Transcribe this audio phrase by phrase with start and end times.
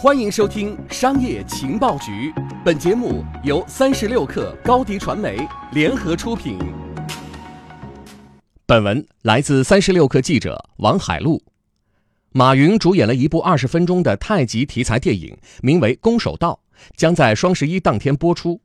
[0.00, 2.32] 欢迎收听《商业情报局》，
[2.64, 5.36] 本节目由三十六克高低传媒
[5.72, 6.56] 联合出品。
[8.64, 11.42] 本文来自三十六克记者王海璐。
[12.30, 16.60] 马云主演了一部二十分钟的太极题材电影，名为《攻守道》，
[16.96, 18.60] 将在双十一当天播出。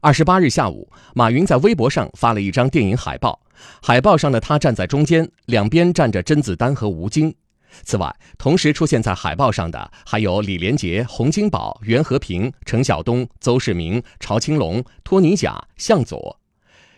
[0.00, 3.38] 二十八日下午，马云在微博上发了一张电影海报，
[3.82, 7.34] 海报上的他站在中间，两边站着甄子丹和吴京。
[7.84, 16.38] 此外，同时出现在海报上的还有李连杰、洪金宝、袁和平、陈晓东、邹市明、曹青龙、托尼贾、向佐。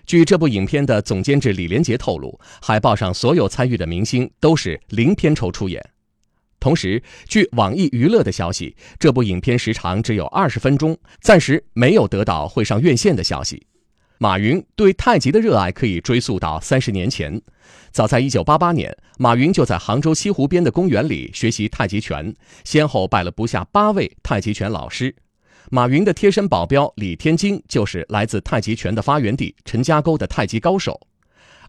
[0.04, 5.90] 据这部影片的总监制李连杰透露，海报上所有参与的明星都是零片酬出演。
[6.58, 13.66] 同时，据网易娱乐的消息，这部影片时长只有二十分钟，暂时没有得到会上院线的消息。
[14.22, 17.42] 马云对太极的热爱可以追溯到三十年前。
[17.90, 22.32] 早在1988年，马云就在杭州西湖边的公园里学习太极拳，
[22.62, 25.12] 先后拜了不下八位太极拳老师。
[25.72, 31.00] 马云的贴身保镖李天金就是来自太极拳的发源地陈家沟的太极高手。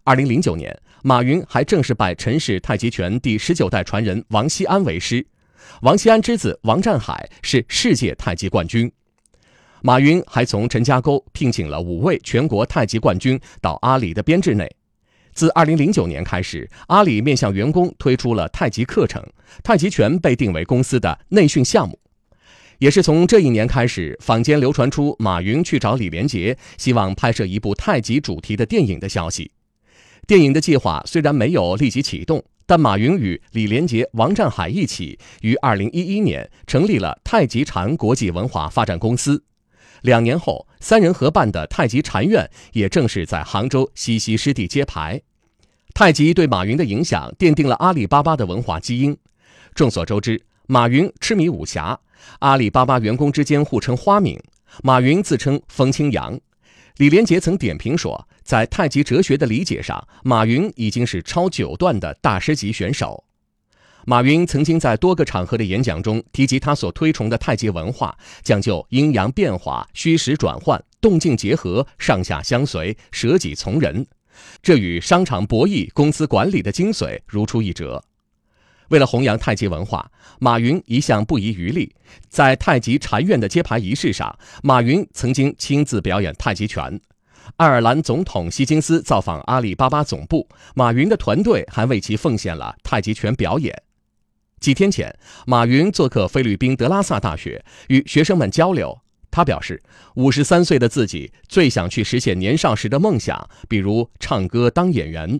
[0.04, 5.26] 2009年，马云还正式拜陈氏太极拳第十九代传人王锡安为师。
[5.82, 8.92] 王锡安之子王占海是世界太极冠军。
[9.86, 14.66] 马云还从陈家沟聘请了五位全国太极冠军到阿里的编制内。
[15.34, 19.22] 自2009年开始，阿里面向员工推出了太极课程，
[19.62, 21.98] 太极拳被定为公司的内训项目。
[22.78, 29.50] 也是从这一年开始，坊间流传出马云去找李连杰，希望拍摄一部太极主题的电影的消息。
[30.26, 39.44] 电影的计划虽然没有立即启动，但马云与李连杰、王占海一起于2011年成立了太极禅国际文化发展公司。
[40.04, 45.22] 两年后，三人合办的太极禅院也正式在杭州西溪湿地揭牌。
[45.94, 49.16] 太极对马云的影响奠定了阿里巴巴的文化基因。
[49.74, 51.98] 众所周知，马云痴迷武侠，
[52.40, 54.38] 阿里巴巴员工之间互称花名。
[54.82, 56.38] 马云自称风清扬。
[56.98, 63.24] 李连杰曾点评说，在太极哲学的理解上，马云已经是超九段的大师级选手。
[64.06, 74.06] 马云曾经在多个场合的演讲中提及，他所推崇的太极文化讲究阴阳变化、虚实转换、动静结合、上下相随、舍己从人，
[74.62, 78.04] 这与商场博弈、公司管理的精髓如出一辙。
[78.88, 81.94] 为了弘扬太极文化，马云一向不遗余力。
[82.28, 87.00] 在太极禅院的揭牌仪式上，马云曾经亲自表演太极拳。
[87.56, 93.82] 爱尔兰总统希金斯造访阿里巴巴总部，马云的团队还为其奉献了太极拳表演。
[94.64, 95.14] 几天前，
[95.46, 98.98] 马云做客菲律宾德拉萨大学，与学生们交流。
[99.30, 99.82] 他表示，
[100.14, 105.38] 五十三岁的自己最想去实现年少时的梦想，比如唱歌当演员。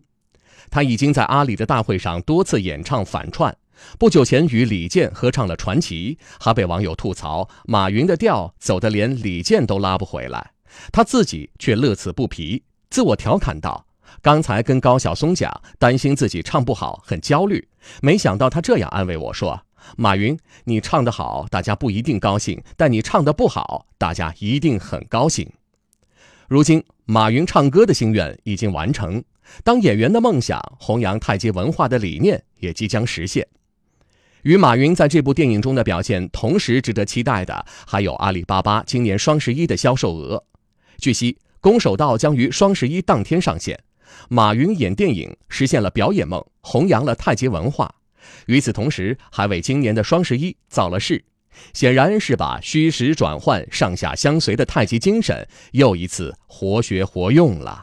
[0.68, 3.56] 他已经在阿里的大会上多次演唱反串。
[3.98, 10.50] 不久前与李健合唱了《传奇》，还被网友吐槽马云的调走得连李健都拉不回来，
[10.92, 13.86] 他自己却乐此不疲，自我调侃道。
[14.22, 17.68] 刚才跟高晓松讲，担心自己唱不好，很焦虑。
[18.00, 19.62] 没想到他这样安慰我说
[19.96, 25.50] ：“马云，你唱得好，大家不一定高兴；但你唱得不好，大家一定很高兴。”
[26.48, 29.22] 如今，马云唱歌的心愿已经完成，
[29.62, 33.46] 当演员的梦想、弘扬太极文化的理念也即将实现。
[34.42, 40.44] 与马云在这部电影中的表现同时值得期待的，还有阿里巴巴今年双十一的销售额。
[40.98, 43.82] 据悉，《攻守道》将于双十一当天上线。
[44.28, 47.94] 马云演电影实现了表演梦，弘扬了太极文化，
[48.46, 51.24] 与此同时还为今年的双十一造了势，
[51.72, 57.82] 显然是把虚实转换、上下相随的太极精神又一次活学活用了。